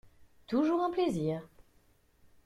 [0.47, 1.47] Toujours un plaisir